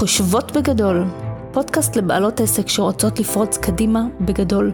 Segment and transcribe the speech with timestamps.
[0.00, 1.04] חושבות בגדול,
[1.52, 4.72] פודקאסט לבעלות עסק שרוצות לפרוץ קדימה בגדול.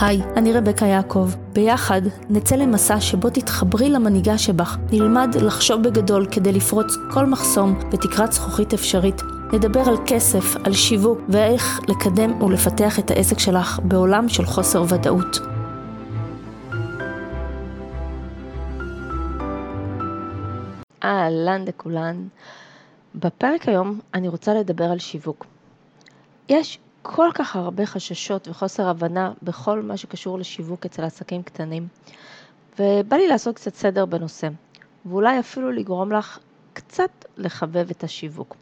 [0.00, 1.30] היי, אני רבקה יעקב.
[1.52, 8.32] ביחד נצא למסע שבו תתחברי למנהיגה שבך, נלמד לחשוב בגדול כדי לפרוץ כל מחסום בתקרת
[8.32, 9.22] זכוכית אפשרית.
[9.52, 15.38] נדבר על כסף, על שיווק ואיך לקדם ולפתח את העסק שלך בעולם של חוסר ודאות.
[21.04, 22.16] אהלן לכולן.
[23.14, 25.46] בפרק היום אני רוצה לדבר על שיווק.
[26.48, 31.88] יש כל כך הרבה חששות וחוסר הבנה בכל מה שקשור לשיווק אצל עסקים קטנים,
[32.78, 34.48] ובא לי לעשות קצת סדר בנושא,
[35.06, 36.38] ואולי אפילו לגרום לך
[36.72, 38.56] קצת לחבב את השיווק.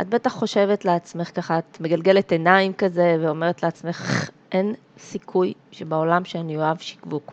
[0.00, 6.56] את בטח חושבת לעצמך ככה, את מגלגלת עיניים כזה ואומרת לעצמך, אין סיכוי שבעולם שאני
[6.56, 7.32] אוהב שיווק.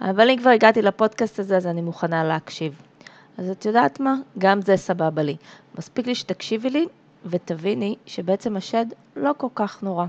[0.00, 2.89] אבל אם כבר הגעתי לפודקאסט הזה, אז אני מוכנה להקשיב.
[3.38, 4.14] אז את יודעת מה?
[4.38, 5.36] גם זה סבבה לי.
[5.78, 6.86] מספיק לי שתקשיבי לי
[7.26, 10.06] ותביני שבעצם השד לא כל כך נורא.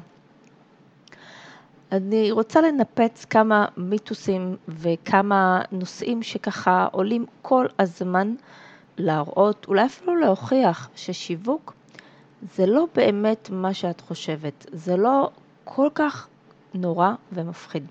[1.91, 8.35] אני רוצה לנפץ כמה מיתוסים וכמה נושאים שככה עולים כל הזמן
[8.97, 11.73] להראות, אולי אפילו להוכיח ששיווק
[12.55, 15.29] זה לא באמת מה שאת חושבת, זה לא
[15.63, 16.27] כל כך
[16.73, 17.85] נורא ומפחיד.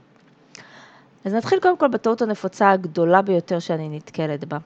[1.24, 4.58] אז נתחיל קודם כל בטעות הנפוצה הגדולה ביותר שאני נתקלת בה.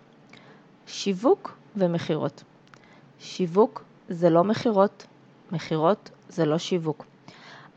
[0.87, 2.43] שיווק ומכירות.
[3.19, 5.07] שיווק זה לא מכירות,
[5.53, 7.07] מכירות זה לא שיווק.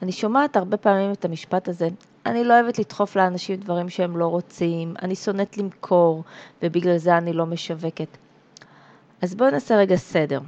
[0.02, 1.88] אני שומעת הרבה פעמים את המשפט הזה,
[2.25, 6.23] אני לא אוהבת לדחוף לאנשים דברים שהם לא רוצים, אני שונאת למכור,
[6.64, 8.17] ובגלל זה אני לא משווקת.
[9.21, 10.39] אז בואו נעשה רגע סדר.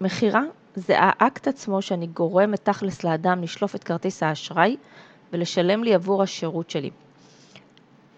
[0.00, 0.42] מכירה
[0.74, 4.76] זה האקט עצמו שאני גורמת תכלס לאדם לשלוף את כרטיס האשראי
[5.32, 6.90] ולשלם לי עבור השירות שלי.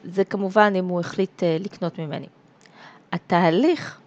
[0.04, 2.26] זה כמובן אם הוא החליט אה, לקנות ממני.
[3.12, 4.00] התהליך,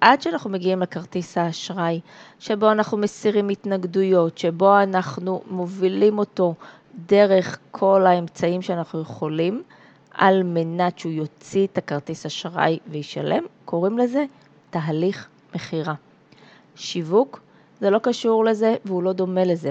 [0.00, 2.00] עד שאנחנו מגיעים לכרטיס האשראי,
[2.38, 6.54] שבו אנחנו מסירים התנגדויות, שבו אנחנו מובילים אותו
[7.06, 9.62] דרך כל האמצעים שאנחנו יכולים,
[10.14, 14.24] על מנת שהוא יוציא את הכרטיס אשראי וישלם, קוראים לזה
[14.70, 15.94] תהליך מכירה.
[16.74, 17.40] שיווק
[17.80, 19.70] זה לא קשור לזה והוא לא דומה לזה.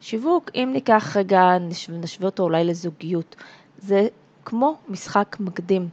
[0.00, 1.58] שיווק, אם ניקח רגע,
[1.90, 3.36] נשווה אותו אולי לזוגיות,
[3.78, 4.08] זה
[4.44, 5.88] כמו משחק מקדים.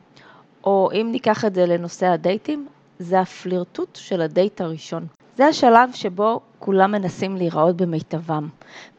[0.64, 2.68] או אם ניקח את זה לנושא הדייטים,
[3.00, 5.08] זה הפלירטוט של הדייט הראשון.
[5.38, 8.50] זה השלב שבו כולם מנסים להיראות במיטבם.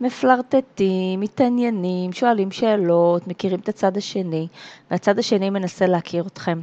[0.01, 4.49] מפלרטטים, מתעניינים, שואלים שאלות, מכירים את הצד השני,
[4.91, 6.61] והצד השני מנסה להכיר אתכם.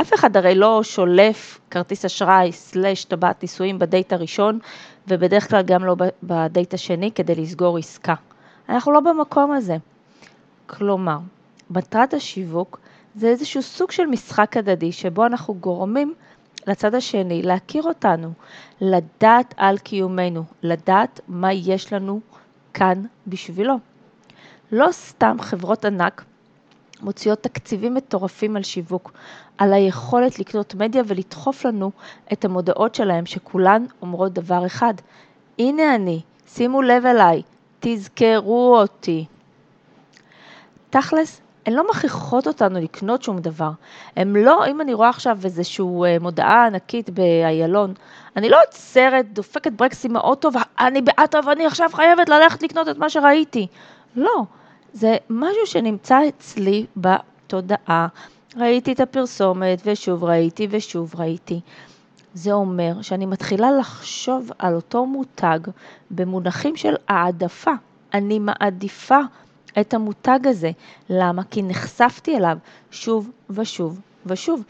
[0.00, 4.58] אף אחד הרי לא שולף כרטיס אשראי סלש טבעת נישואים בדייט הראשון,
[5.08, 8.14] ובדרך כלל גם לא בדייט השני כדי לסגור עסקה.
[8.68, 9.76] אנחנו לא במקום הזה.
[10.66, 11.18] כלומר,
[11.70, 12.78] מטרת השיווק
[13.14, 16.14] זה איזשהו סוג של משחק הדדי שבו אנחנו גורמים
[16.66, 18.32] לצד השני להכיר אותנו,
[18.80, 22.20] לדעת על קיומנו, לדעת מה יש לנו
[22.74, 23.74] כאן בשבילו.
[24.72, 26.24] לא סתם חברות ענק
[27.00, 29.12] מוציאות תקציבים מטורפים על שיווק,
[29.58, 31.90] על היכולת לקנות מדיה ולדחוף לנו
[32.32, 34.94] את המודעות שלהם שכולן אומרות דבר אחד,
[35.58, 37.42] הנה אני, שימו לב אליי,
[37.80, 39.26] תזכרו אותי.
[40.90, 43.70] תכלס, הן לא מכריחות אותנו לקנות שום דבר.
[44.16, 47.94] הן לא, אם אני רואה עכשיו איזושהי אה, מודעה ענקית באיילון,
[48.36, 52.98] אני לא עוצרת, דופקת ברקס עם האוטו, ואני באטה ואני עכשיו חייבת ללכת לקנות את
[52.98, 53.66] מה שראיתי.
[54.16, 54.42] לא,
[54.92, 58.06] זה משהו שנמצא אצלי בתודעה.
[58.56, 61.60] ראיתי את הפרסומת, ושוב ראיתי, ושוב ראיתי.
[62.34, 65.58] זה אומר שאני מתחילה לחשוב על אותו מותג
[66.10, 67.72] במונחים של העדפה.
[68.14, 69.18] אני מעדיפה
[69.80, 70.70] את המותג הזה.
[71.10, 71.42] למה?
[71.50, 72.58] כי נחשפתי אליו
[72.90, 74.64] שוב ושוב ושוב.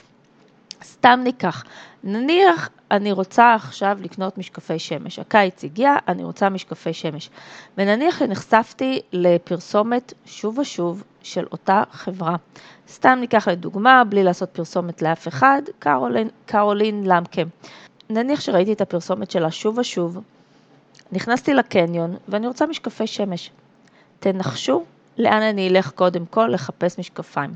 [0.84, 1.64] סתם ניקח,
[2.04, 7.30] נניח אני רוצה עכשיו לקנות משקפי שמש, הקיץ הגיע, אני רוצה משקפי שמש,
[7.78, 12.36] ונניח שנחשפתי לפרסומת שוב ושוב של אותה חברה.
[12.88, 17.42] סתם ניקח לדוגמה, בלי לעשות פרסומת לאף אחד, קרולין, קרולין למקה.
[18.10, 20.18] נניח שראיתי את הפרסומת שלה שוב ושוב,
[21.12, 23.50] נכנסתי לקניון ואני רוצה משקפי שמש.
[24.22, 24.84] תנחשו
[25.18, 27.50] לאן אני אלך קודם כל לחפש משקפיים.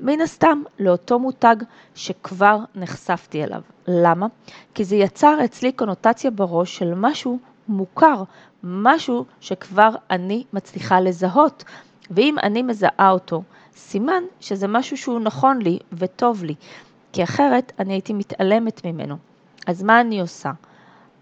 [0.00, 1.56] מן הסתם לאותו מותג
[1.94, 3.62] שכבר נחשפתי אליו.
[3.88, 4.26] למה?
[4.74, 7.38] כי זה יצר אצלי קונוטציה בראש של משהו
[7.68, 8.22] מוכר,
[8.64, 11.64] משהו שכבר אני מצליחה לזהות.
[12.10, 13.42] ואם אני מזהה אותו,
[13.76, 16.54] סימן שזה משהו שהוא נכון לי וטוב לי,
[17.12, 19.16] כי אחרת אני הייתי מתעלמת ממנו.
[19.66, 20.50] אז מה אני עושה?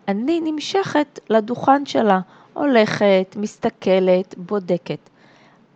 [0.09, 2.21] אני נמשכת לדוכן שלה,
[2.57, 5.11] הולכת, מסתכלת, בודקת.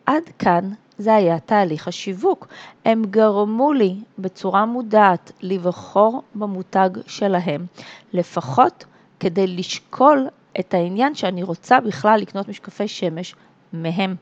[0.06, 2.48] עד כאן זה היה תהליך השיווק.
[2.84, 7.66] הם גרמו לי בצורה מודעת לבחור במותג שלהם,
[8.12, 8.84] לפחות
[9.20, 10.28] כדי לשקול
[10.60, 13.34] את העניין שאני רוצה בכלל לקנות משקפי שמש
[13.72, 14.16] מהם.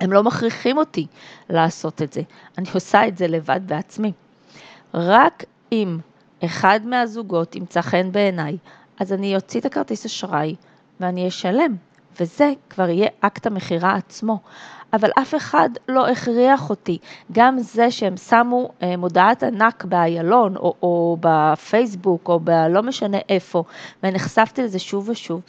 [0.00, 1.06] הם לא מכריחים אותי
[1.50, 2.22] לעשות את זה,
[2.58, 4.12] אני עושה את זה לבד בעצמי.
[4.94, 5.98] רק אם
[6.44, 8.56] אחד מהזוגות ימצא חן בעיניי,
[9.00, 10.54] אז אני אוציא את הכרטיס אשראי
[11.00, 11.76] ואני אשלם,
[12.20, 14.40] וזה כבר יהיה אקט המכירה עצמו.
[14.92, 16.98] אבל אף אחד לא הכריח אותי.
[17.32, 23.64] גם זה שהם שמו אה, מודעת ענק באיילון, או, או בפייסבוק, או בלא משנה איפה,
[24.02, 25.40] ונחשפתי לזה שוב ושוב,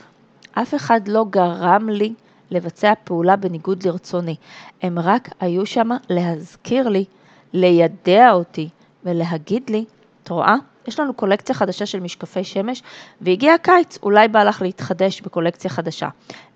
[0.52, 2.14] אף אחד לא גרם לי
[2.52, 4.36] לבצע פעולה בניגוד לרצוני.
[4.82, 7.06] הם רק היו שם להזכיר לי,
[7.54, 8.70] לידע אותי
[9.04, 9.86] ולהגיד לי,
[10.28, 10.56] את רואה?
[10.88, 12.84] יש לנו קולקציה חדשה של משקפי שמש,
[13.22, 16.10] והגיע הקיץ, אולי בא לך להתחדש בקולקציה חדשה.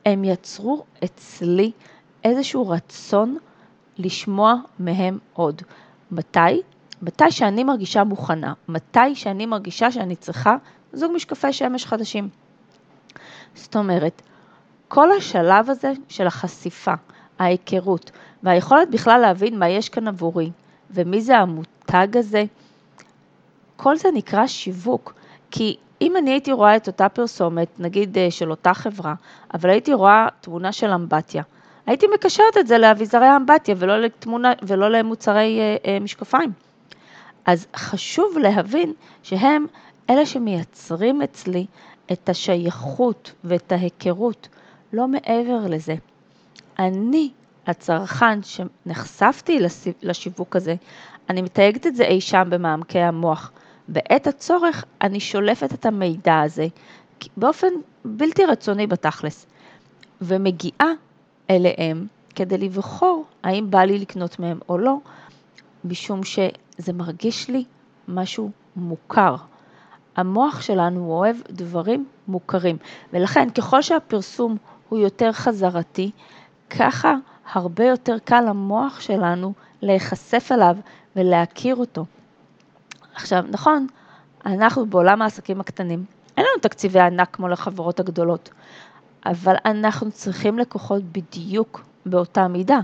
[0.06, 1.72] הם יצרו אצלי
[2.24, 3.38] איזשהו רצון
[3.98, 5.62] לשמוע מהם עוד.
[6.12, 6.62] מתי?
[7.02, 10.56] מתי שאני מרגישה מוכנה, מתי שאני מרגישה שאני צריכה
[10.94, 12.30] זוג משקפי שמש חדשים.
[13.56, 14.22] זאת אומרת,
[14.88, 16.94] כל השלב הזה של החשיפה,
[17.40, 18.12] ההיכרות,
[18.44, 20.52] והיכולת בכלל להבין מה יש כאן עבורי,
[20.90, 22.44] ומי זה המותג הזה,
[23.84, 25.14] כל זה נקרא שיווק.
[25.52, 29.14] כי אם אני הייתי רואה את אותה פרסומת, נגיד אה, של אותה חברה,
[29.54, 31.44] אבל הייתי רואה תמונה של אמבטיה,
[31.86, 36.52] הייתי מקשרת את זה לאביזרי אמבטיה ולא, לתמונה, ולא למוצרי אה, אה, משקפיים.
[37.46, 38.94] אז חשוב להבין
[39.24, 39.66] שהם
[40.10, 41.66] אלה שמייצרים אצלי
[42.12, 44.48] את השייכות ואת ההיכרות,
[44.94, 45.96] לא מעבר לזה.
[46.80, 47.32] אני,
[47.68, 49.60] הצרכן שנחשפתי
[50.02, 50.76] לשיווק הזה,
[51.30, 53.52] אני מתייגת את זה אי שם במעמקי המוח.
[53.88, 56.68] בעת הצורך אני שולפת את המידע הזה
[57.38, 57.68] באופן
[58.06, 59.46] בלתי רצוני בתכלס,
[60.22, 60.88] ומגיעה
[61.50, 64.98] אליהם כדי לבחור האם בא לי לקנות מהם או לא,
[65.86, 67.64] משום שזה מרגיש לי
[68.08, 69.36] משהו מוכר.
[70.16, 72.78] המוח שלנו אוהב דברים מוכרים,
[73.14, 74.58] ולכן ככל שהפרסום
[74.90, 76.12] הוא יותר חזרתי,
[76.70, 77.16] ככה
[77.52, 80.76] הרבה יותר קל למוח שלנו להיחשף אליו
[81.16, 82.06] ולהכיר אותו.
[83.22, 83.88] עכשיו, נכון,
[84.46, 86.06] אנחנו בעולם העסקים הקטנים,
[86.38, 88.50] אין לנו תקציבי ענק כמו לחברות הגדולות,
[89.26, 92.80] אבל אנחנו צריכים לקוחות בדיוק באותה מידה,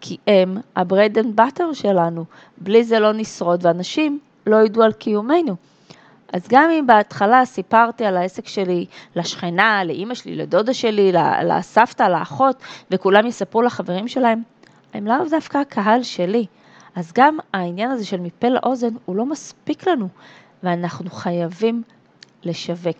[0.00, 2.24] כי הם ה-bread and butter שלנו,
[2.58, 5.56] בלי זה לא נשרוד ואנשים לא ידעו על קיומנו.
[6.32, 8.86] אז גם אם בהתחלה סיפרתי על העסק שלי
[9.16, 11.12] לשכנה, לאימא שלי, לדודה שלי,
[11.44, 12.56] לסבתא, לאחות,
[12.90, 14.42] וכולם יספרו לחברים שלהם,
[14.94, 16.46] הם לאו דווקא הקהל שלי.
[16.94, 20.08] אז גם העניין הזה של מפה לאוזן הוא לא מספיק לנו,
[20.62, 21.82] ואנחנו חייבים
[22.42, 22.96] לשווק.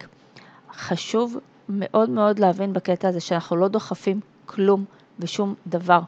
[0.74, 1.36] חשוב
[1.68, 4.84] מאוד מאוד להבין בקטע הזה שאנחנו לא דוחפים כלום
[5.18, 6.00] ושום דבר,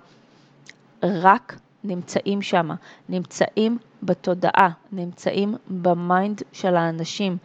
[1.03, 2.71] רק נמצאים שם,
[3.09, 7.37] נמצאים בתודעה, נמצאים ב mind של האנשים.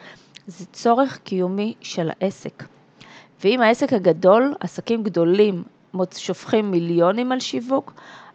[0.47, 2.63] זה צורך קיומי של העסק.
[3.43, 5.63] ואם העסק הגדול, עסקים גדולים,
[6.15, 7.93] שופכים מיליונים על שיווק,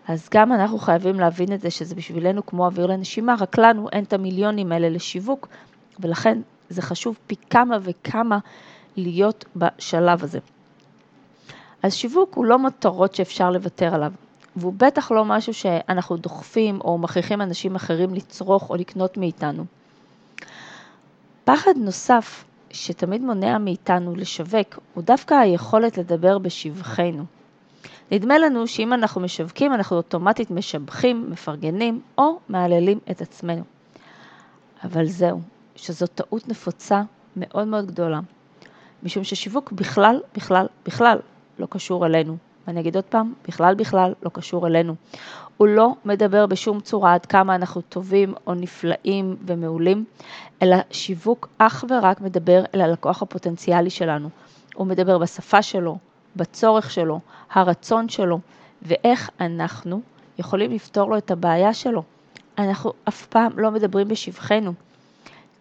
[0.09, 4.05] אז גם אנחנו חייבים להבין את זה שזה בשבילנו כמו אוויר לנשימה, רק לנו אין
[4.05, 5.49] את המיליונים האלה לשיווק,
[6.01, 8.39] ולכן זה חשוב פי כמה וכמה
[8.97, 10.39] להיות בשלב הזה.
[11.83, 14.13] אז שיווק הוא לא מטרות שאפשר לוותר עליו,
[14.57, 19.65] והוא בטח לא משהו שאנחנו דוחפים או מכריחים אנשים אחרים לצרוך או לקנות מאיתנו.
[21.45, 27.25] פחד נוסף שתמיד מונע מאיתנו לשווק הוא דווקא היכולת לדבר בשבחנו.
[28.15, 33.63] נדמה לנו שאם אנחנו משווקים אנחנו אוטומטית משבחים, מפרגנים או מהללים את עצמנו.
[34.85, 35.41] אבל זהו,
[35.77, 37.03] שזו טעות נפוצה
[37.37, 38.21] מאוד מאוד גדולה.
[39.03, 41.19] משום ששיווק בכלל, בכלל, בכלל
[41.59, 42.37] לא קשור אלינו.
[42.67, 44.95] ואני אגיד עוד פעם, בכלל בכלל לא קשור אלינו.
[45.57, 50.05] הוא לא מדבר בשום צורה עד כמה אנחנו טובים או נפלאים ומעולים,
[50.63, 54.29] אלא שיווק אך ורק מדבר אל הלקוח הפוטנציאלי שלנו.
[54.75, 55.99] הוא מדבר בשפה שלו,
[56.37, 58.39] בצורך שלו, הרצון שלו,
[58.83, 60.01] ואיך אנחנו
[60.39, 62.03] יכולים לפתור לו את הבעיה שלו.
[62.59, 64.73] אנחנו אף פעם לא מדברים בשבחנו.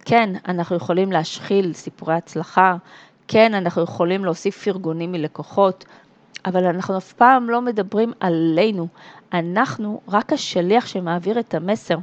[0.06, 2.76] כן, אנחנו יכולים להשחיל סיפורי הצלחה,
[3.28, 5.86] כן, אנחנו יכולים להוסיף פרגונים מלקוחות,
[6.46, 8.88] אבל אנחנו אף פעם לא מדברים עלינו,
[9.34, 11.98] אנחנו רק השליח שמעביר את המסר.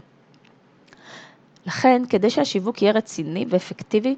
[1.67, 4.17] לכן, כדי שהשיווק יהיה רציני ואפקטיבי,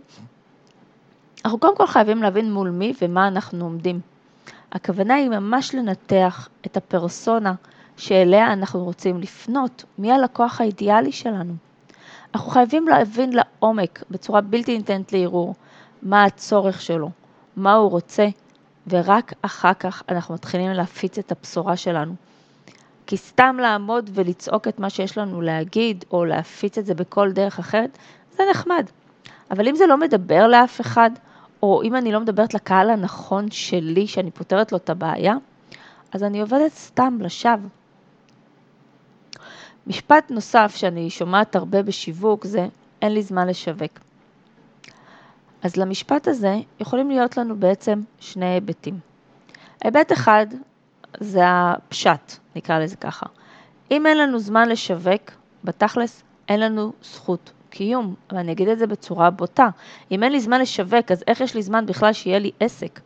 [1.44, 4.00] אנחנו קודם כל חייבים להבין מול מי ומה אנחנו עומדים.
[4.72, 7.54] הכוונה היא ממש לנתח את הפרסונה
[7.96, 11.54] שאליה אנחנו רוצים לפנות, מי הלקוח האידיאלי שלנו.
[12.34, 15.54] אנחנו חייבים להבין לעומק, בצורה בלתי ניתנת לערעור,
[16.02, 17.10] מה הצורך שלו,
[17.56, 18.26] מה הוא רוצה,
[18.86, 22.14] ורק אחר כך אנחנו מתחילים להפיץ את הבשורה שלנו.
[23.06, 27.58] כי סתם לעמוד ולצעוק את מה שיש לנו להגיד, או להפיץ את זה בכל דרך
[27.58, 27.98] אחרת,
[28.30, 28.86] זה נחמד.
[29.50, 31.10] אבל אם זה לא מדבר לאף אחד,
[31.62, 35.34] או אם אני לא מדברת לקהל הנכון שלי, שאני פותרת לו את הבעיה,
[36.12, 37.68] אז אני עובדת סתם לשווא.
[39.86, 42.66] משפט נוסף שאני שומעת הרבה בשיווק זה
[43.02, 43.98] אין לי זמן לשווק.
[45.62, 48.98] אז למשפט הזה יכולים להיות לנו בעצם שני היבטים.
[49.84, 50.46] היבט אחד
[51.20, 53.26] זה הפשט, נקרא לזה ככה.
[53.90, 55.30] אם אין לנו זמן לשווק,
[55.64, 59.68] בתכלס אין לנו זכות קיום, ואני אגיד את זה בצורה בוטה.
[60.10, 63.00] אם אין לי זמן לשווק, אז איך יש לי זמן בכלל שיהיה לי עסק?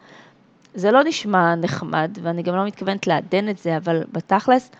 [0.75, 4.70] זה לא נשמע נחמד, ואני גם לא מתכוונת לעדן את זה, אבל בתכלס,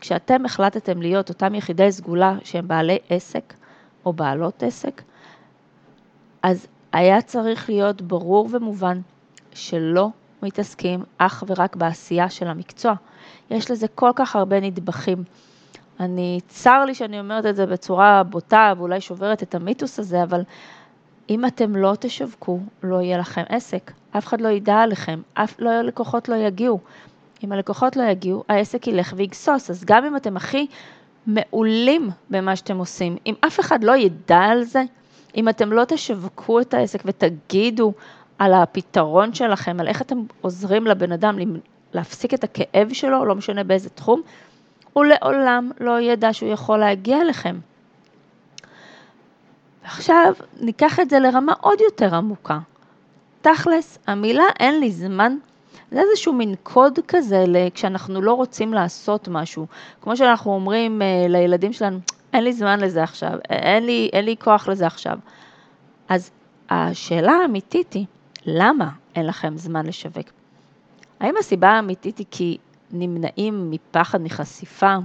[0.00, 3.54] כשאתם החלטתם להיות אותם יחידי סגולה שהם בעלי עסק
[4.06, 5.02] או בעלות עסק,
[6.42, 9.00] אז היה צריך להיות ברור ומובן
[9.54, 10.08] שלא
[10.42, 12.94] מתעסקים אך ורק בעשייה של המקצוע.
[13.50, 15.24] יש לזה כל כך הרבה נדבכים.
[16.00, 20.42] אני, צר לי שאני אומרת את זה בצורה בוטה ואולי שוברת את המיתוס הזה, אבל
[21.30, 23.92] אם אתם לא תשווקו, לא יהיה לכם עסק.
[24.18, 26.78] אף אחד לא ידע עליכם, אף לא, לקוחות לא יגיעו.
[27.44, 29.70] אם הלקוחות לא יגיעו, העסק ילך ויגסוס.
[29.70, 30.66] אז גם אם אתם הכי
[31.26, 34.82] מעולים במה שאתם עושים, אם אף אחד לא ידע על זה,
[35.36, 37.92] אם אתם לא תשווקו את העסק ותגידו
[38.38, 41.38] על הפתרון שלכם, על איך אתם עוזרים לבן אדם
[41.94, 44.22] להפסיק את הכאב שלו, לא משנה באיזה תחום,
[44.94, 47.58] הוא לעולם לא ידע שהוא יכול להגיע אליכם.
[49.82, 52.58] ועכשיו ניקח את זה לרמה עוד יותר עמוקה.
[53.40, 55.36] תכלס, המילה אין לי זמן,
[55.90, 59.66] זה איזשהו מין קוד כזה כשאנחנו לא רוצים לעשות משהו.
[60.00, 61.98] כמו שאנחנו אומרים uh, לילדים שלנו,
[62.32, 65.18] אין לי זמן לזה עכשיו, אין לי, אין לי כוח לזה עכשיו.
[66.08, 66.30] אז
[66.70, 68.06] השאלה האמיתית היא,
[68.46, 70.26] למה אין לכם זמן לשווק?
[71.20, 72.58] האם הסיבה האמיתית היא כי
[72.94, 74.96] נמנעים מפחד מחשיפה,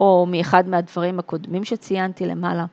[0.00, 2.64] או מאחד מהדברים הקודמים שציינתי למעלה?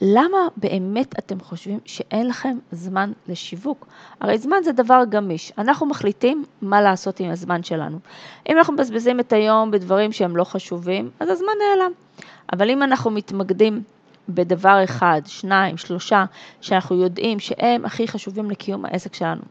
[0.00, 3.86] למה באמת אתם חושבים שאין לכם זמן לשיווק?
[4.20, 7.98] הרי זמן זה דבר גמיש, אנחנו מחליטים מה לעשות עם הזמן שלנו.
[8.48, 11.92] אם אנחנו מבזבזים את היום בדברים שהם לא חשובים, אז הזמן נעלם.
[12.52, 13.82] אבל אם אנחנו מתמקדים
[14.28, 16.24] בדבר אחד, שניים, שלושה,
[16.60, 19.42] שאנחנו יודעים שהם הכי חשובים לקיום העסק שלנו,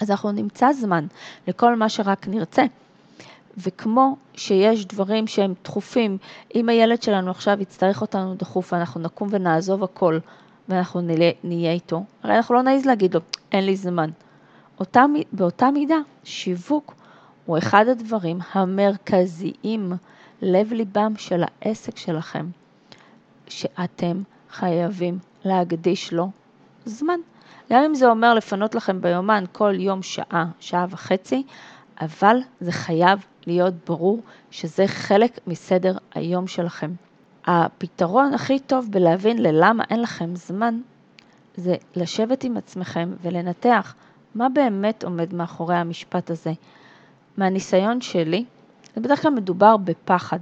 [0.00, 1.06] אז אנחנו נמצא זמן
[1.48, 2.62] לכל מה שרק נרצה.
[3.56, 6.18] וכמו שיש דברים שהם דחופים,
[6.54, 10.18] אם הילד שלנו עכשיו יצטרך אותנו דחוף, אנחנו נקום ונעזוב הכל
[10.68, 13.20] ואנחנו נהיה, נהיה איתו, הרי אנחנו לא נעז להגיד לו,
[13.52, 14.10] אין לי זמן.
[14.80, 16.94] אותה, באותה מידה, שיווק
[17.46, 19.92] הוא אחד הדברים המרכזיים,
[20.42, 22.46] לב ליבם של העסק שלכם,
[23.48, 26.30] שאתם חייבים להקדיש לו
[26.84, 27.18] זמן.
[27.72, 31.42] גם אם זה אומר לפנות לכם ביומן כל יום שעה, שעה וחצי,
[32.00, 34.20] אבל זה חייב להיות ברור
[34.50, 36.90] שזה חלק מסדר היום שלכם.
[37.46, 40.80] הפתרון הכי טוב בלהבין ללמה אין לכם זמן,
[41.56, 43.94] זה לשבת עם עצמכם ולנתח
[44.34, 46.52] מה באמת עומד מאחורי המשפט הזה.
[47.36, 48.44] מהניסיון שלי,
[48.94, 50.38] זה בדרך כלל מדובר בפחד.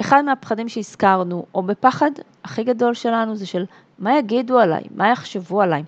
[0.00, 2.10] אחד מהפחדים שהזכרנו, או בפחד
[2.44, 3.64] הכי גדול שלנו, זה של
[3.98, 5.84] מה יגידו עליי, מה יחשבו עליי.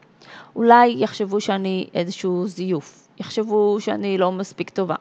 [0.57, 4.95] אולי יחשבו שאני איזשהו זיוף, יחשבו שאני לא מספיק טובה.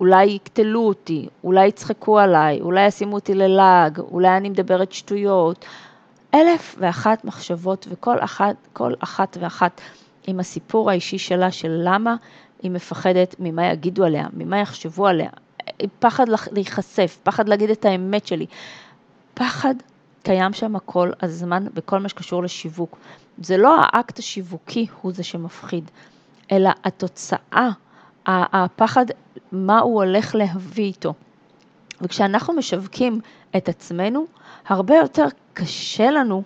[0.00, 5.64] אולי יקטלו אותי, אולי יצחקו עליי, אולי ישימו אותי ללעג, אולי אני מדברת שטויות.
[6.34, 9.80] אלף ואחת מחשבות וכל אחת, כל אחת ואחת
[10.26, 12.16] עם הסיפור האישי שלה של למה
[12.62, 15.30] היא מפחדת ממה יגידו עליה, ממה יחשבו עליה,
[15.98, 18.46] פחד להיחשף, פחד להגיד את האמת שלי.
[19.34, 19.74] פחד
[20.26, 22.98] קיים שם כל הזמן בכל מה שקשור לשיווק.
[23.38, 25.90] זה לא האקט השיווקי הוא זה שמפחיד,
[26.52, 27.68] אלא התוצאה,
[28.26, 29.06] הפחד,
[29.52, 31.14] מה הוא הולך להביא איתו.
[32.00, 33.20] וכשאנחנו משווקים
[33.56, 34.26] את עצמנו,
[34.68, 36.42] הרבה יותר קשה לנו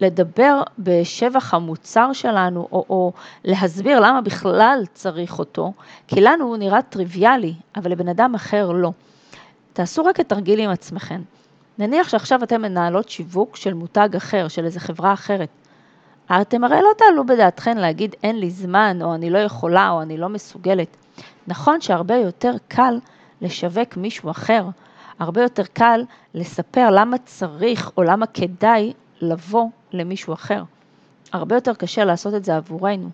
[0.00, 3.12] לדבר בשבח המוצר שלנו, או, או
[3.44, 5.72] להסביר למה בכלל צריך אותו,
[6.08, 8.90] כי לנו הוא נראה טריוויאלי, אבל לבן אדם אחר לא.
[9.72, 11.20] תעשו רק את תרגיל עם עצמכם.
[11.78, 15.48] נניח שעכשיו אתם מנהלות שיווק של מותג אחר, של איזה חברה אחרת.
[16.40, 20.16] אתם הרי לא תעלו בדעתכן להגיד אין לי זמן, או אני לא יכולה, או אני
[20.16, 20.96] לא מסוגלת.
[21.46, 22.98] נכון שהרבה יותר קל
[23.40, 24.64] לשווק מישהו אחר,
[25.18, 26.04] הרבה יותר קל
[26.34, 30.62] לספר למה צריך או למה כדאי לבוא למישהו אחר.
[31.32, 33.10] הרבה יותר קשה לעשות את זה עבורנו,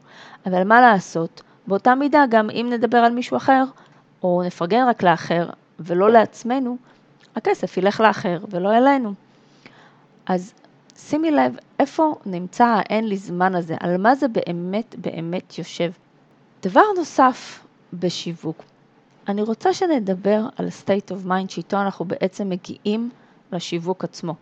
[0.46, 3.64] אבל מה לעשות, באותה מידה גם אם נדבר על מישהו אחר,
[4.22, 5.48] או נפרגן רק לאחר
[5.80, 6.76] ולא לעצמנו,
[7.36, 9.14] הכסף ילך לאחר ולא אלינו.
[10.26, 10.54] אז
[10.96, 15.90] שימי לב איפה נמצא האין לי זמן הזה, על מה זה באמת באמת יושב.
[16.62, 18.62] דבר נוסף בשיווק,
[19.28, 23.10] אני רוצה שנדבר על state of mind שאיתו אנחנו בעצם מגיעים
[23.52, 24.34] לשיווק עצמו.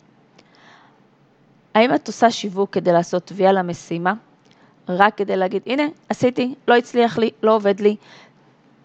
[1.75, 4.15] האם את עושה שיווק כדי לעשות וי על המשימה?
[4.89, 7.97] רק כדי להגיד, הנה, עשיתי, לא הצליח לי, לא עובד לי,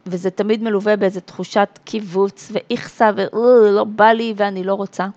[0.10, 5.08] וזה תמיד מלווה באיזו תחושת קיבוץ ואיכסה ולא בא לי ואני לא רוצה.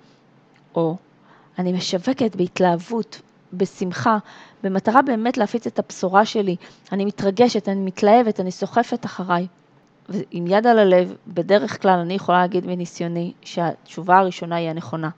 [0.74, 0.96] או
[1.58, 3.20] אני משווקת בהתלהבות,
[3.52, 4.18] בשמחה,
[4.62, 6.56] במטרה באמת להפיץ את הבשורה שלי.
[6.92, 9.46] אני מתרגשת, אני מתלהבת, אני סוחפת אחריי.
[10.08, 15.10] ועם יד על הלב, בדרך כלל אני יכולה להגיד מניסיוני שהתשובה הראשונה היא הנכונה.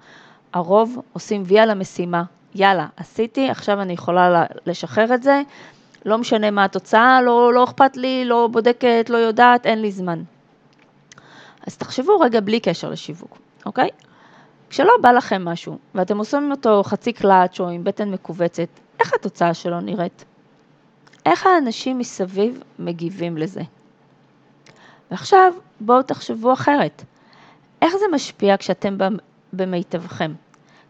[0.52, 2.23] הרוב עושים וי על המשימה,
[2.55, 5.43] יאללה, עשיתי, עכשיו אני יכולה לשחרר את זה,
[6.05, 10.23] לא משנה מה התוצאה, לא, לא אכפת לי, לא בודקת, לא יודעת, אין לי זמן.
[11.67, 13.89] אז תחשבו רגע בלי קשר לשיווק, אוקיי?
[14.71, 18.69] כשלא בא לכם משהו, ואתם עושים אותו חצי קלאץ' או עם בטן מכווצת,
[19.01, 20.25] איך התוצאה שלו נראית?
[21.27, 23.63] איך האנשים מסביב מגיבים לזה?
[25.11, 27.05] ועכשיו בואו תחשבו אחרת.
[27.83, 28.99] איך זה משפיע כשאתם
[29.53, 30.35] במיטבכם?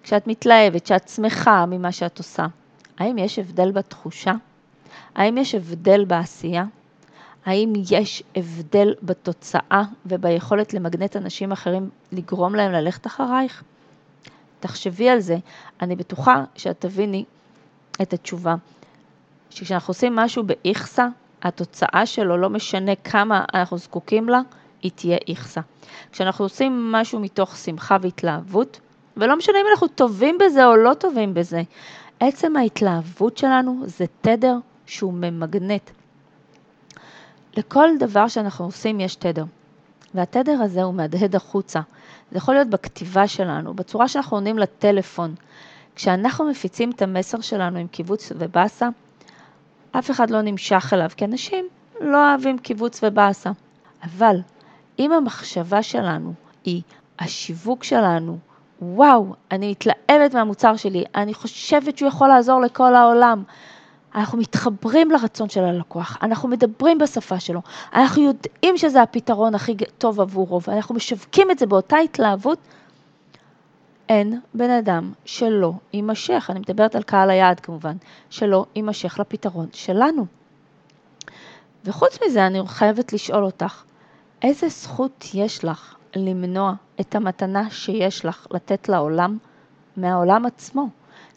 [0.02, 2.47] כשאת מתלהבת, כשאת שמחה ממה שאת עושה?
[2.99, 4.33] האם יש הבדל בתחושה?
[5.14, 6.64] האם יש הבדל בעשייה?
[7.46, 13.62] האם יש הבדל בתוצאה וביכולת למגנט אנשים אחרים לגרום להם ללכת אחרייך?
[14.61, 15.37] תחשבי על זה,
[15.80, 17.25] אני בטוחה שאת תביני
[18.02, 18.54] את התשובה.
[19.50, 21.08] שכשאנחנו עושים משהו באיכסה,
[21.42, 24.40] התוצאה שלו, לא משנה כמה אנחנו זקוקים לה,
[24.82, 25.61] היא תהיה איכסה.
[26.12, 28.80] כשאנחנו עושים משהו מתוך שמחה והתלהבות,
[29.16, 31.62] ולא משנה אם אנחנו טובים בזה או לא טובים בזה,
[32.20, 34.56] עצם ההתלהבות שלנו זה תדר
[34.92, 35.90] שהוא ממגנט.
[37.56, 39.44] לכל דבר שאנחנו עושים יש תדר,
[40.14, 41.80] והתדר הזה הוא מהדהד החוצה.
[42.30, 45.34] זה יכול להיות בכתיבה שלנו, בצורה שאנחנו עונים לטלפון.
[45.94, 48.88] כשאנחנו מפיצים את המסר שלנו עם קיבוץ ובאסה,
[49.92, 51.68] אף אחד לא נמשך אליו, כי אנשים
[52.00, 53.50] לא אוהבים קיבוץ ובאסה.
[54.04, 54.37] אבל
[54.99, 56.32] אם המחשבה שלנו
[56.64, 56.82] היא
[57.18, 58.38] השיווק שלנו,
[58.82, 63.42] וואו, אני מתלהבת מהמוצר שלי, אני חושבת שהוא יכול לעזור לכל העולם.
[64.14, 67.61] אנחנו מתחברים לרצון של הלקוח, אנחנו מדברים בשפה שלו,
[67.95, 72.59] אנחנו יודעים שזה הפתרון הכי טוב עבורו, ואנחנו משווקים את זה באותה התלהבות,
[74.09, 77.96] אין בן אדם שלא יימשך, אני מדברת על קהל היעד כמובן,
[78.31, 80.27] שלא יימשך לפתרון שלנו.
[81.85, 83.83] וחוץ מזה, אני חייבת לשאול אותך,
[84.42, 89.38] איזה זכות יש לך למנוע את המתנה שיש לך לתת לעולם
[89.96, 90.88] מהעולם עצמו?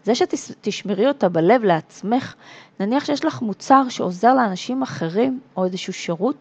[0.04, 2.36] זה שתשמרי אותה בלב לעצמך,
[2.80, 6.36] נניח שיש לך מוצר שעוזר לאנשים אחרים, או איזשהו שירות,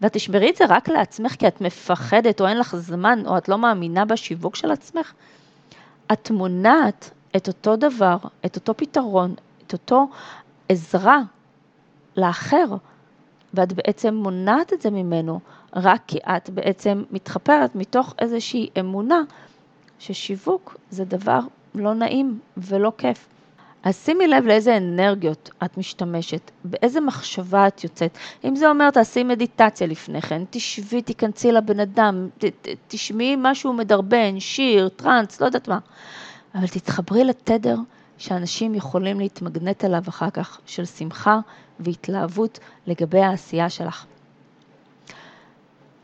[0.00, 3.48] ואת תשמרי את זה רק לעצמך כי את מפחדת, או אין לך זמן, או את
[3.48, 5.12] לא מאמינה בשיווק של עצמך,
[6.12, 9.34] את מונעת את אותו דבר, את אותו פתרון,
[9.66, 10.08] את אותו
[10.68, 11.18] עזרה
[12.16, 12.66] לאחר,
[13.54, 15.40] ואת בעצם מונעת את זה ממנו,
[15.76, 19.20] רק כי את בעצם מתחפרת מתוך איזושהי אמונה
[19.98, 21.40] ששיווק זה דבר
[21.74, 23.28] לא נעים ולא כיף.
[23.82, 28.18] אז שימי לב לאיזה אנרגיות את משתמשת, באיזה מחשבה את יוצאת.
[28.44, 33.72] אם זה אומר תעשי מדיטציה לפני כן, תשבי, תיכנסי לבן אדם, ת, ת, תשמעי משהו
[33.72, 35.78] מדרבן, שיר, טראנס, לא יודעת מה.
[36.54, 37.76] אבל תתחברי לתדר
[38.18, 41.38] שאנשים יכולים להתמגנט אליו אחר כך, של שמחה
[41.80, 44.06] והתלהבות לגבי העשייה שלך.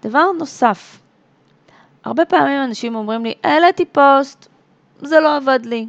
[0.03, 1.01] דבר נוסף,
[2.05, 4.49] הרבה פעמים אנשים אומרים לי, העליתי פוסט,
[4.99, 5.87] זה לא עבד לי.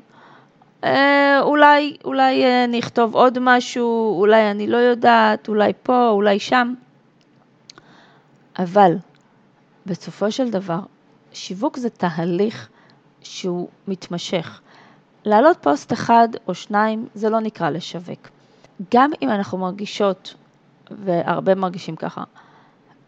[0.85, 6.73] אה, אולי, אולי אה, נכתוב עוד משהו, אולי אני לא יודעת, אולי פה, אולי שם.
[8.59, 8.97] אבל
[9.85, 10.79] בסופו של דבר,
[11.33, 12.69] שיווק זה תהליך
[13.21, 14.61] שהוא מתמשך.
[15.25, 18.29] להעלות פוסט אחד או שניים זה לא נקרא לשווק.
[18.93, 20.33] גם אם אנחנו מרגישות,
[20.91, 22.23] והרבה מרגישים ככה,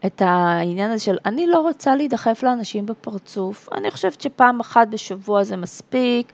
[0.06, 5.44] את העניין הזה של אני לא רוצה להידחף לאנשים בפרצוף, אני חושבת שפעם אחת בשבוע
[5.44, 6.32] זה מספיק,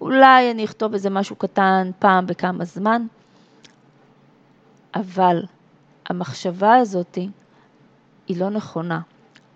[0.00, 3.06] אולי אני אכתוב איזה משהו קטן פעם בכמה זמן,
[4.94, 5.42] אבל
[6.08, 7.18] המחשבה הזאת
[8.28, 9.00] היא לא נכונה,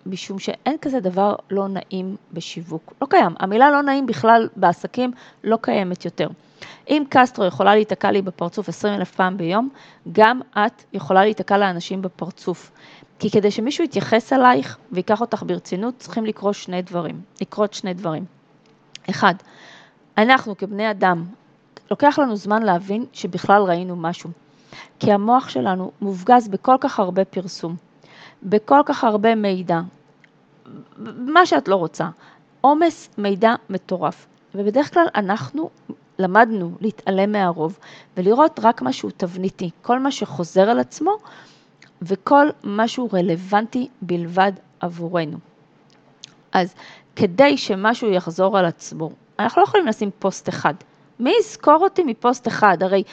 [0.05, 2.93] משום שאין כזה דבר לא נעים בשיווק.
[3.01, 3.35] לא קיים.
[3.39, 5.11] המילה לא נעים בכלל בעסקים
[5.43, 6.29] לא קיימת יותר.
[6.89, 9.69] אם קסטרו יכולה להיתקע לי בפרצוף 20 אלף פעם ביום,
[10.11, 12.71] גם את יכולה להיתקע לאנשים בפרצוף.
[13.19, 17.21] כי כדי שמישהו יתייחס אלייך ויקח אותך ברצינות, צריכים לקרות שני דברים.
[17.41, 18.25] לקרות שני דברים.
[19.09, 19.33] אחד,
[20.17, 21.25] אנחנו כבני אדם,
[21.91, 24.29] לוקח לנו זמן להבין שבכלל ראינו משהו.
[24.99, 27.75] כי המוח שלנו מופגז בכל כך הרבה פרסום,
[28.43, 29.79] בכל כך הרבה מידע,
[31.17, 32.09] מה שאת לא רוצה,
[32.61, 34.27] עומס מידע מטורף.
[34.55, 35.69] ובדרך כלל אנחנו
[36.19, 37.79] למדנו להתעלם מהרוב
[38.17, 41.17] ולראות רק משהו תבניתי, כל מה שחוזר על עצמו
[42.01, 45.37] וכל משהו רלוונטי בלבד עבורנו.
[46.51, 46.73] אז
[47.15, 49.09] כדי שמשהו יחזור על עצמו,
[49.43, 50.73] אנחנו לא יכולים לשים פוסט אחד.
[51.19, 52.77] מי יזכור אותי מפוסט אחד?
[52.83, 53.03] הרי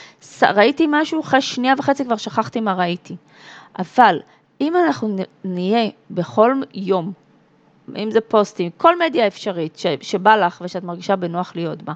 [0.43, 3.17] ראיתי משהו, אחרי שנייה וחצי כבר שכחתי מה ראיתי.
[3.79, 4.21] אבל
[4.61, 7.13] אם אנחנו נהיה בכל יום,
[7.97, 11.93] אם זה פוסטים, כל מדיה אפשרית ש, שבא לך ושאת מרגישה בנוח להיות בה,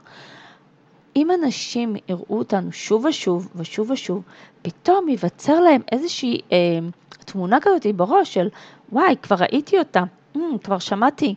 [1.16, 4.22] אם אנשים יראו אותנו שוב ושוב ושוב ושוב,
[4.62, 6.58] פתאום ייווצר להם איזושהי אה,
[7.24, 8.48] תמונה כזאת בראש של
[8.92, 10.02] וואי, כבר ראיתי אותה,
[10.36, 11.34] mm, כבר שמעתי,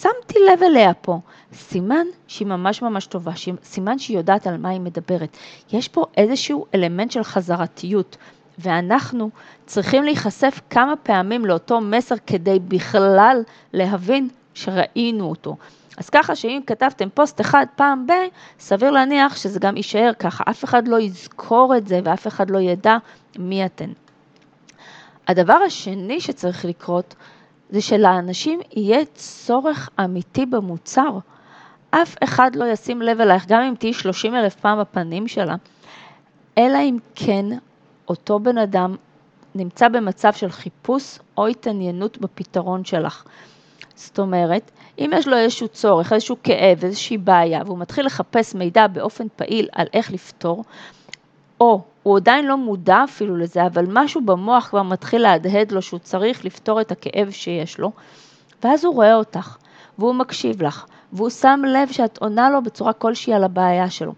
[0.00, 1.18] שמתי לב אליה פה.
[1.52, 3.32] סימן שהיא ממש ממש טובה,
[3.62, 5.36] סימן שהיא יודעת על מה היא מדברת.
[5.72, 8.16] יש פה איזשהו אלמנט של חזרתיות,
[8.58, 9.30] ואנחנו
[9.66, 15.56] צריכים להיחשף כמה פעמים לאותו מסר כדי בכלל להבין שראינו אותו.
[15.98, 18.12] אז ככה שאם כתבתם פוסט אחד פעם ב,
[18.58, 22.58] סביר להניח שזה גם יישאר ככה, אף אחד לא יזכור את זה ואף אחד לא
[22.58, 22.96] ידע
[23.38, 23.90] מי אתן.
[25.28, 27.14] הדבר השני שצריך לקרות
[27.70, 31.18] זה שלאנשים יהיה צורך אמיתי במוצר.
[31.90, 35.54] אף אחד לא ישים לב אלייך, גם אם תהיי 30 אלף פעם בפנים שלה,
[36.58, 37.44] אלא אם כן
[38.08, 38.96] אותו בן אדם
[39.54, 43.24] נמצא במצב של חיפוש או התעניינות בפתרון שלך.
[43.94, 48.86] זאת אומרת, אם יש לו איזשהו צורך, איזשהו כאב, איזושהי בעיה, והוא מתחיל לחפש מידע
[48.86, 50.64] באופן פעיל על איך לפתור,
[51.60, 56.00] או הוא עדיין לא מודע אפילו לזה, אבל משהו במוח כבר מתחיל להדהד לו שהוא
[56.00, 57.92] צריך לפתור את הכאב שיש לו,
[58.64, 59.56] ואז הוא רואה אותך,
[59.98, 64.12] והוא מקשיב לך, והוא שם לב שאת עונה לו בצורה כלשהי על הבעיה שלו.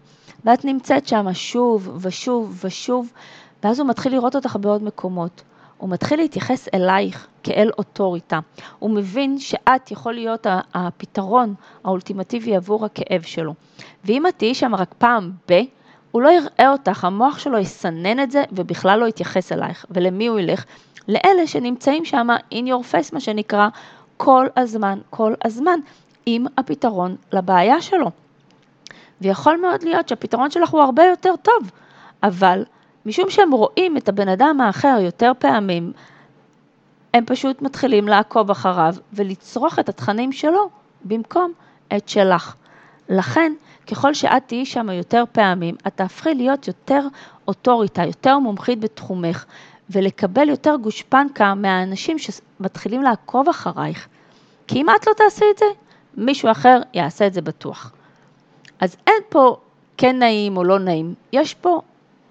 [0.45, 3.13] ואת נמצאת שם שוב ושוב ושוב,
[3.63, 5.43] ואז הוא מתחיל לראות אותך בעוד מקומות.
[5.79, 8.39] הוא מתחיל להתייחס אלייך כאל אוטוריטה.
[8.79, 13.55] הוא מבין שאת יכול להיות הפתרון האולטימטיבי עבור הכאב שלו.
[14.05, 15.61] ואם את תהיי שם רק פעם ב,
[16.11, 19.87] הוא לא יראה אותך, המוח שלו יסנן את זה ובכלל לא יתייחס אלייך.
[19.91, 20.65] ולמי הוא ילך?
[21.09, 23.69] לאלה שנמצאים שם in your face, מה שנקרא,
[24.17, 25.81] כל הזמן, כל הזמן,
[26.27, 28.11] עם הפתרון לבעיה שלו.
[29.21, 31.71] ויכול מאוד להיות שהפתרון שלך הוא הרבה יותר טוב,
[32.23, 32.65] אבל
[33.07, 35.93] משום שהם רואים את הבן אדם האחר יותר פעמים,
[37.15, 40.71] הם פשוט מתחילים לעקוב אחריו ולצרוך את התכנים שלו
[41.05, 41.53] במקום
[41.97, 42.55] את שלך.
[43.09, 43.53] לכן,
[43.91, 47.07] ככל שאת תהיי שם יותר פעמים, את תהפכי להיות יותר
[47.49, 49.45] אוטוריטה, יותר מומחית בתחומך,
[49.91, 54.09] ולקבל יותר גושפנקה מהאנשים שמתחילים לעקוב אחרייך.
[54.67, 55.65] כי אם את לא תעשי את זה,
[56.15, 57.93] מישהו אחר יעשה את זה בטוח.
[58.81, 59.57] אז אין פה
[59.97, 61.81] כן נעים או לא נעים, יש פה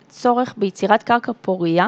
[0.07, 1.87] צורך ביצירת קרקע פורייה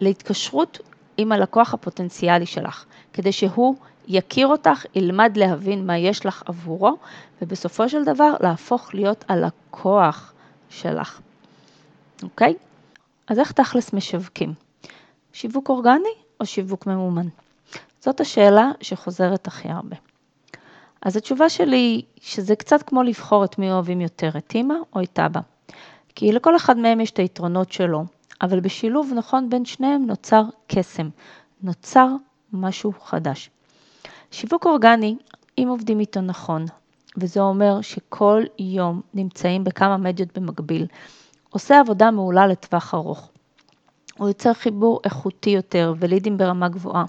[0.00, 0.78] להתקשרות
[1.16, 3.74] עם הלקוח הפוטנציאלי שלך, כדי שהוא
[4.12, 6.96] יכיר אותך, ילמד להבין מה יש לך עבורו,
[7.42, 10.32] ובסופו של דבר להפוך להיות הלקוח
[10.70, 11.20] שלך,
[12.22, 12.54] אוקיי?
[13.28, 14.54] אז איך תכלס משווקים?
[15.32, 17.26] שיווק אורגני או שיווק ממומן?
[18.00, 19.96] זאת השאלה שחוזרת הכי הרבה.
[21.02, 25.02] אז התשובה שלי היא שזה קצת כמו לבחור את מי אוהבים יותר, את אימא או
[25.02, 25.40] את אבא.
[26.14, 28.04] כי לכל אחד מהם יש את היתרונות שלו,
[28.42, 31.08] אבל בשילוב נכון בין שניהם נוצר קסם,
[31.62, 32.08] נוצר
[32.52, 33.50] משהו חדש.
[34.30, 35.16] שיווק אורגני,
[35.58, 36.64] אם עובדים איתו נכון,
[37.16, 40.86] וזה אומר שכל יום נמצאים בכמה מדיות במקביל,
[41.50, 43.30] עושה עבודה מעולה לטווח ארוך.
[44.18, 47.04] הוא יוצר חיבור איכותי יותר ולידים ברמה גבוהה.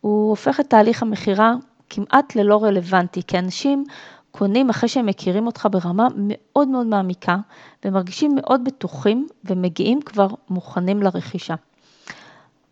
[0.00, 1.54] הוא הופך את תהליך המכירה
[1.90, 3.84] כמעט ללא רלוונטי, כי אנשים
[4.30, 7.36] קונים אחרי שהם מכירים אותך ברמה מאוד מאוד מעמיקה
[7.84, 11.54] ומרגישים מאוד בטוחים ומגיעים כבר מוכנים לרכישה.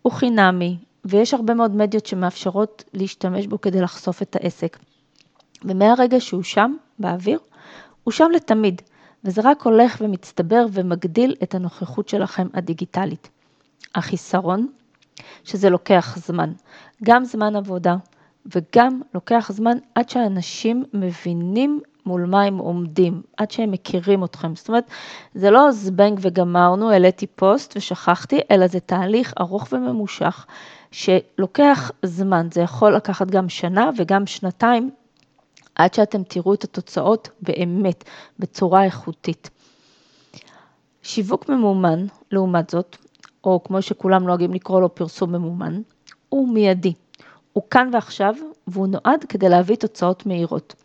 [0.01, 4.77] הוא חינמי ויש הרבה מאוד מדיות שמאפשרות להשתמש בו כדי לחשוף את העסק.
[5.63, 7.39] ומהרגע שהוא שם, באוויר,
[8.03, 8.81] הוא שם לתמיד,
[9.23, 13.29] וזה רק הולך ומצטבר ומגדיל את הנוכחות שלכם הדיגיטלית.
[13.95, 14.67] החיסרון,
[15.43, 16.51] שזה לוקח זמן,
[17.03, 17.95] גם זמן עבודה,
[18.45, 24.55] וגם לוקח זמן עד שאנשים מבינים מול מה הם עומדים, עד שהם מכירים אתכם.
[24.55, 24.89] זאת אומרת,
[25.33, 30.45] זה לא זבנג וגמרנו, העליתי פוסט ושכחתי, אלא זה תהליך ארוך וממושך
[30.95, 32.47] שלוקח זמן.
[32.53, 34.89] זה יכול לקחת גם שנה וגם שנתיים
[35.75, 38.03] עד שאתם תראו את התוצאות באמת,
[38.39, 39.49] בצורה איכותית.
[41.03, 42.97] שיווק ממומן, לעומת זאת,
[43.43, 45.81] או כמו שכולם נוהגים לקרוא לו פרסום ממומן,
[46.29, 46.93] הוא מיידי.
[47.53, 48.35] הוא כאן ועכשיו,
[48.67, 50.75] והוא נועד כדי להביא תוצאות מהירות.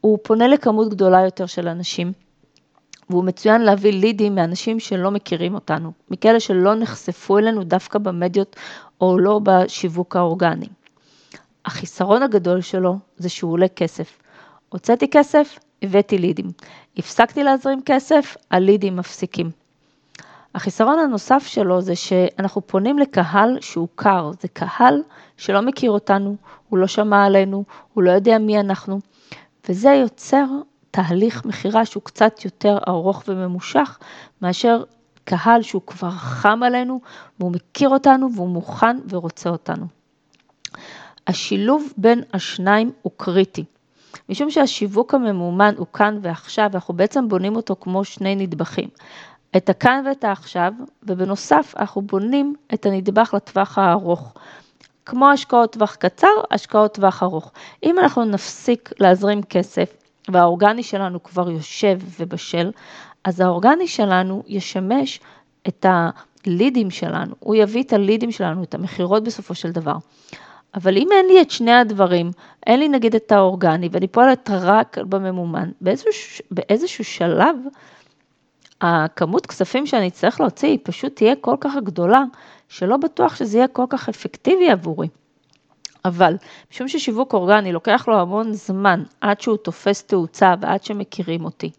[0.00, 2.12] הוא פונה לכמות גדולה יותר של אנשים,
[3.10, 8.56] והוא מצוין להביא לידים מאנשים שלא מכירים אותנו, מכאלה שלא נחשפו אלינו דווקא במדיות
[9.00, 10.66] או לא בשיווק האורגני.
[11.64, 14.18] החיסרון הגדול שלו זה שהוא עולה כסף.
[14.68, 16.46] הוצאתי כסף, הבאתי לידים.
[16.96, 19.50] הפסקתי להזרים כסף, הלידים מפסיקים.
[20.54, 25.02] החיסרון הנוסף שלו זה שאנחנו פונים לקהל שהוא קר, זה קהל
[25.36, 26.36] שלא מכיר אותנו,
[26.68, 29.00] הוא לא שמע עלינו, הוא לא יודע מי אנחנו,
[29.68, 30.44] וזה יוצר
[30.90, 33.98] תהליך מכירה שהוא קצת יותר ארוך וממושך,
[34.42, 34.82] מאשר
[35.24, 37.00] קהל שהוא כבר חם עלינו,
[37.40, 39.86] והוא מכיר אותנו והוא מוכן ורוצה אותנו.
[41.26, 43.64] השילוב בין השניים הוא קריטי.
[44.28, 48.88] משום שהשיווק הממומן הוא כאן ועכשיו, ואנחנו בעצם בונים אותו כמו שני נדבכים.
[49.56, 54.34] את הכאן ואת העכשיו, ובנוסף אנחנו בונים את הנדבך לטווח הארוך.
[55.06, 57.52] כמו השקעות טווח קצר, השקעות טווח ארוך.
[57.82, 59.96] אם אנחנו נפסיק להזרים כסף
[60.28, 62.70] והאורגני שלנו כבר יושב ובשל,
[63.24, 65.20] אז האורגני שלנו ישמש
[65.68, 69.96] את הלידים שלנו, הוא יביא את הלידים שלנו, את המכירות בסופו של דבר.
[70.74, 72.30] אבל אם אין לי את שני הדברים,
[72.66, 77.56] אין לי נגיד את האורגני ואני פועלת רק בממומן, באיזשהו, באיזשהו שלב
[78.80, 82.24] הכמות כספים שאני אצטרך להוציא היא פשוט תהיה כל כך גדולה,
[82.68, 85.08] שלא בטוח שזה יהיה כל כך אפקטיבי עבורי.
[86.04, 86.36] אבל
[86.72, 91.70] משום ששיווק אורגני לוקח לו המון זמן עד שהוא תופס תאוצה ועד שמכירים אותי,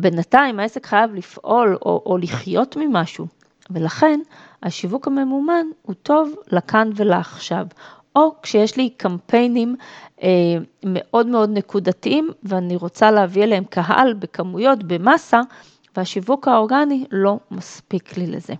[0.00, 3.26] בינתיים העסק חייב לפעול או, או לחיות ממשהו,
[3.70, 4.20] ולכן
[4.62, 7.66] השיווק הממומן הוא טוב לכאן ולעכשיו,
[8.16, 9.76] או כשיש לי קמפיינים
[10.22, 10.28] אה,
[10.84, 15.40] מאוד מאוד נקודתיים ואני רוצה להביא אליהם קהל בכמויות, במסה,
[15.96, 18.54] והשיווק האורגני לא מספיק לי לזה.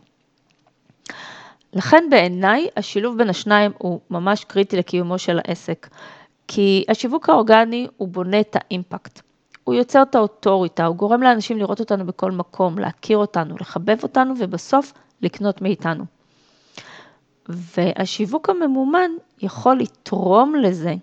[1.73, 5.89] לכן בעיניי השילוב בין השניים הוא ממש קריטי לקיומו של העסק,
[6.49, 9.30] כי השיווק האורגני הוא בונה את האימפקט.
[9.65, 14.35] הוא יוצר את האוטוריטה, הוא גורם לאנשים לראות אותנו בכל מקום, להכיר אותנו, לחבב אותנו
[14.39, 14.93] ובסוף
[15.23, 16.05] לקנות מאיתנו.
[17.49, 19.11] והשיווק הממומן
[19.43, 20.95] יכול לתרום לזה,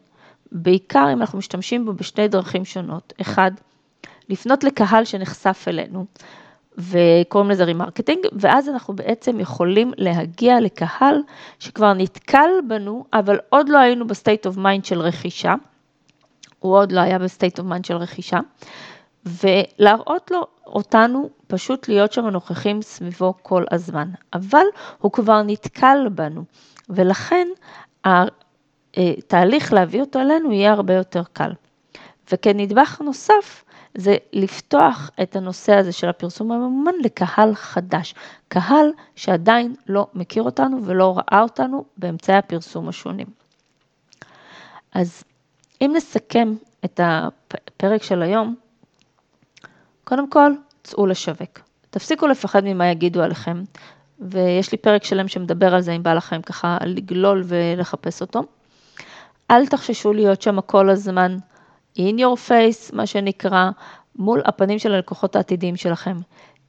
[0.51, 3.13] בעיקר אם אנחנו משתמשים בו בשתי דרכים שונות.
[3.21, 3.51] אחד,
[4.29, 6.05] לפנות לקהל שנחשף אלינו,
[6.77, 11.21] וקוראים לזה remarketing, ואז אנחנו בעצם יכולים להגיע לקהל
[11.59, 15.53] שכבר נתקל בנו, אבל עוד לא היינו ב state of mind של רכישה,
[16.59, 18.39] הוא עוד לא היה ב state mind של רכישה,
[19.25, 24.65] ולהראות לו אותנו פשוט להיות שם נוכחים סביבו כל הזמן, אבל
[24.99, 26.43] הוא כבר נתקל בנו,
[26.89, 27.47] ולכן
[28.97, 31.51] התהליך להביא אותו אלינו יהיה הרבה יותר קל.
[32.31, 33.63] וכנדבך נוסף,
[33.97, 38.15] זה לפתוח את הנושא הזה של הפרסום הממומן לקהל חדש,
[38.47, 43.27] קהל שעדיין לא מכיר אותנו ולא ראה אותנו באמצעי הפרסום השונים.
[44.93, 45.23] אז
[45.81, 46.53] אם נסכם
[46.85, 48.55] את הפרק של היום,
[50.03, 50.51] קודם כל,
[50.83, 51.59] צאו לשווק.
[51.89, 53.63] תפסיקו לפחד ממה יגידו עליכם,
[54.19, 58.43] ויש לי פרק שלם שמדבר על זה, אם בא לכם ככה לגלול ולחפש אותו.
[59.51, 61.37] אל תחששו להיות שם כל הזמן
[61.97, 63.69] in your face, מה שנקרא,
[64.15, 66.17] מול הפנים של הלקוחות העתידיים שלכם,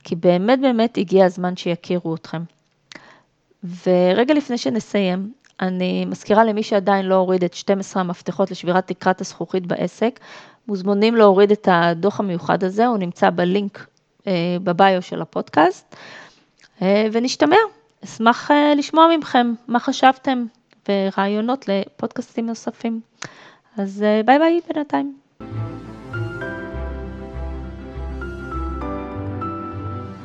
[0.05, 2.43] כי באמת באמת הגיע הזמן שיכירו אתכם.
[3.65, 9.67] ורגע לפני שנסיים, אני מזכירה למי שעדיין לא הוריד את 12 המפתחות לשבירת תקרת הזכוכית
[9.67, 10.21] בעסק,
[10.69, 13.87] מוזמנים להוריד את הדוח המיוחד הזה, הוא נמצא בלינק
[14.27, 14.33] אה,
[14.65, 15.97] בביו של הפודקאסט,
[16.83, 17.57] אה, ונשתמע.
[18.05, 20.45] אשמח אה, לשמוע מכם מה חשבתם
[20.89, 23.01] ורעיונות לפודקאסטים נוספים.
[23.79, 25.17] אז ביי ביי בינתיים.